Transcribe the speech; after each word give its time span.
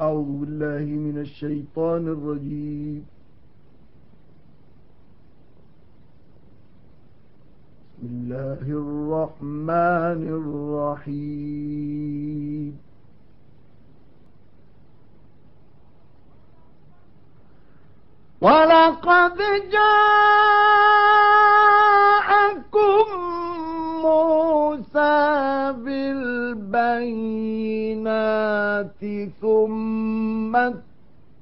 أعوذ 0.00 0.30
بالله 0.40 0.84
من 1.06 1.18
الشيطان 1.26 2.08
الرجيم. 2.08 3.02
بسم 7.98 8.06
الله 8.06 8.62
الرحمن 8.62 10.22
الرحيم. 11.02 11.58
ولقد 18.40 19.38
جاءكم 19.74 20.66
موسى 24.06 25.18
بالبينات. 25.84 26.98
ثم 29.40 30.56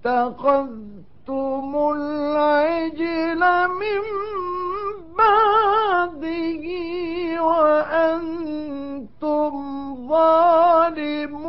اتخذتم 0.05 1.73
العجل 1.97 3.43
من 3.69 4.03
بعده 5.19 6.65
وأنتم 7.43 9.53
ظالمون 10.09 11.47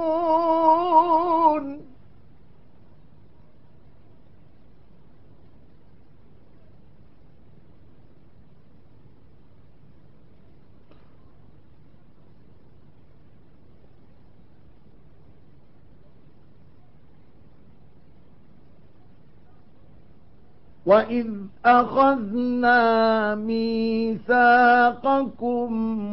وإذ 20.88 21.28
أخذنا 21.66 23.36
ميثاقكم 23.36 24.34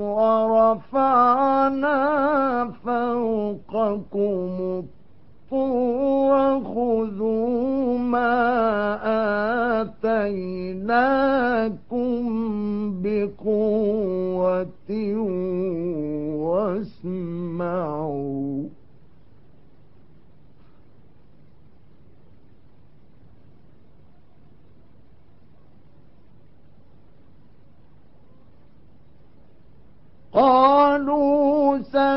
ورفعنا 0.01 1.95
فوقكم 2.85 4.51
الطور 5.53 6.61
خذوا 6.65 7.99
ما 7.99 8.35
آتيناكم 9.81 11.34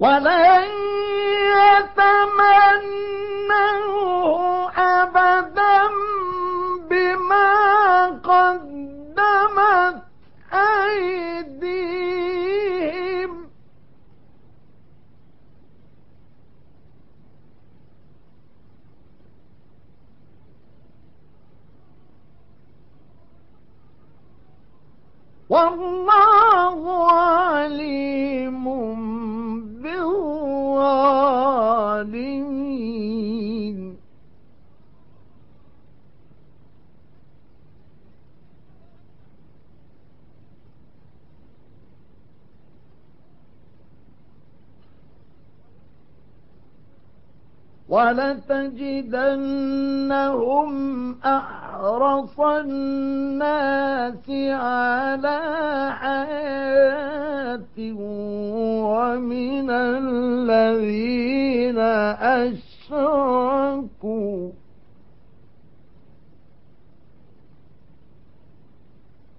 ولن 0.00 0.93
والله 25.54 26.33
ولتجدنهم 47.94 50.70
أحرص 51.24 52.40
الناس 52.40 54.30
على 54.50 55.40
حياة 56.00 57.76
ومن 58.90 59.70
الذين 59.70 61.78
أشركوا. 62.90 64.50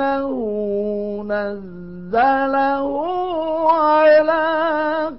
نزل 0.00 1.84
نزله 2.14 2.90
على 3.72 4.44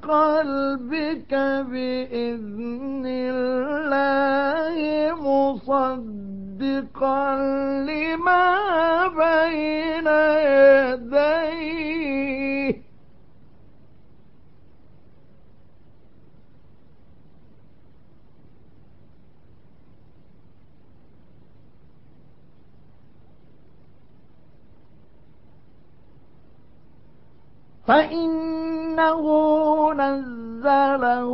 قلبك 0.04 1.34
بإذن 1.70 3.04
الله 3.06 4.76
مصدقا 5.22 6.16
لما 7.90 8.48
بين 9.08 10.08
يديه 10.48 11.66
فإنه 27.88 29.24
نزله 29.94 31.32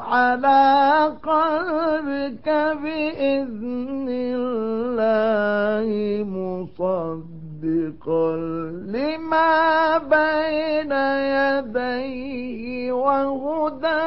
على 0.00 1.12
قلبك 1.22 2.48
بإذن 2.82 4.08
الله 4.08 5.88
مصدقا 6.24 8.36
لما 8.86 9.98
بين 9.98 10.92
يديه 11.34 12.92
وهدى 12.92 14.04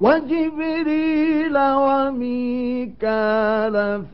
وجبريل 0.00 1.56
وميكال 1.86 3.06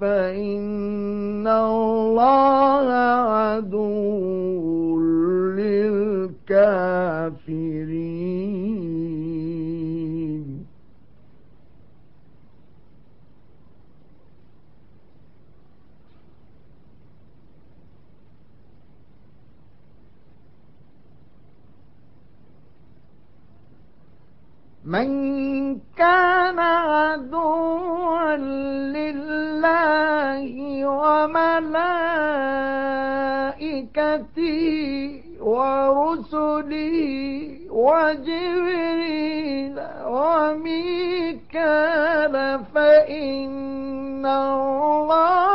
فإن 0.01 1.47
الله 1.47 2.93
عدو 3.37 4.99
للكافرين. 5.59 7.03
من 24.85 25.79
كان 25.97 26.59
عدوا 26.59 28.37
لله 28.97 30.43
وملائكته 34.23 35.23
ورسله 35.41 36.97
وجبريل 37.71 39.03
وميكال 40.07 41.55
فإن 42.75 44.27
الله 44.27 45.52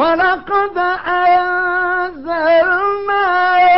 ولقد 0.00 0.78
أنزلنا 1.06 2.46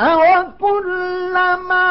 أوكلما 0.00 1.83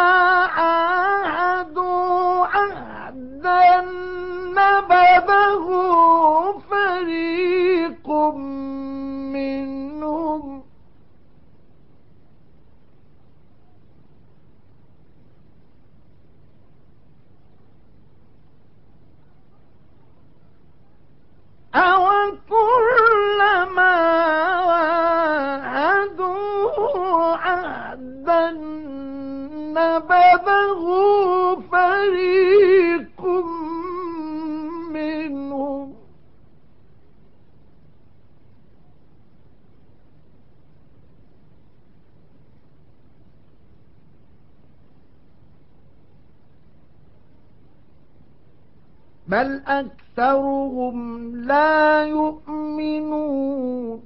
بل 49.33 49.61
أكثرهم 49.67 50.97
لا 51.35 52.03
يؤمنون. 52.05 54.01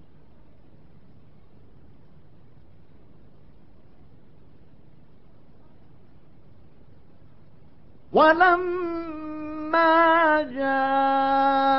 ولما 8.14 9.92
جاءهم 10.42 11.78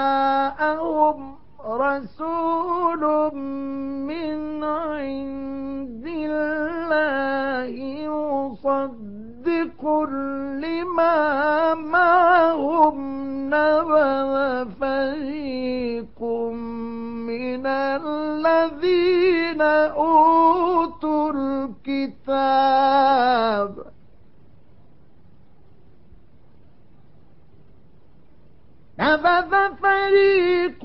رسول 1.65 3.03
من 4.11 4.65
عند 4.65 6.07
الله 6.07 7.75
مصدق 8.09 9.83
فريق 29.89 30.85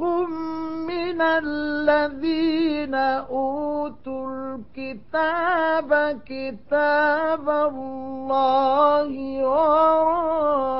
من 0.87 1.19
الذين 1.21 2.95
أوتوا 2.95 4.27
الكتاب 4.31 6.21
كتاب 6.25 7.49
الله 7.49 9.11
وراء 9.43 10.73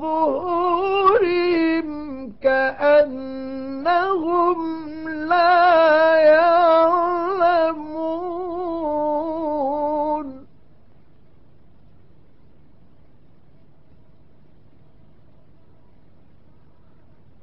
ظهورهم 0.00 1.86
كأنهم 2.42 4.58
لا 5.08 6.13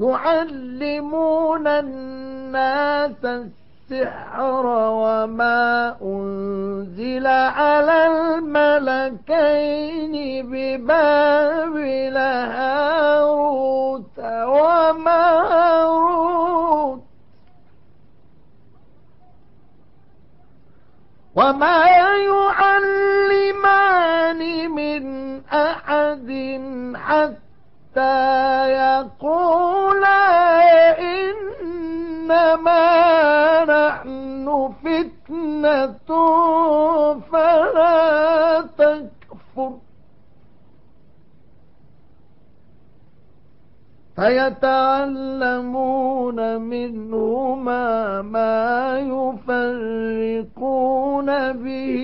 يعلمون 0.00 1.66
الناس 1.66 3.24
السحر 3.24 4.66
وما 4.66 5.96
أنزل 6.02 7.26
على 7.26 8.06
الملكين 8.06 10.12
ببابل 10.50 12.16
هاروت 12.56 14.18
وماروت 14.48 15.86
وما 21.36 21.86
يعلمان 23.46 24.70
من 24.70 25.04
أحد 25.52 26.30
حتى 26.94 28.35
فلا 37.32 38.60
تكفر. 38.78 39.72
فيتعلمون 44.16 45.58
منهما 46.60 48.22
ما 48.22 48.98
يفرقون 48.98 49.66
به 51.52 51.96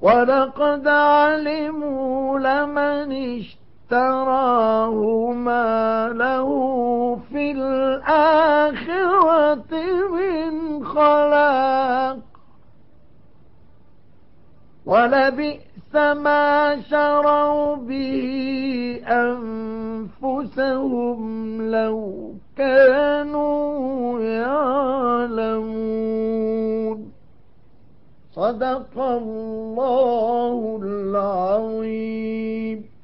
ولقد 0.00 0.88
علموا 0.88 2.38
لمن 2.38 3.12
اشتراه 3.12 3.65
ما 5.32 6.08
له 6.14 6.48
في 7.32 7.52
الآخرة 7.52 9.72
من 10.10 10.84
خلاق. 10.84 12.18
ولبئس 14.86 15.94
ما 15.94 16.80
شروا 16.90 17.76
به 17.76 19.00
أنفسهم 20.22 21.62
لو 21.70 22.32
كانوا 22.56 24.20
يعلمون. 24.20 25.76
صدق 28.32 28.98
الله 28.98 30.80
العظيم. 30.82 32.95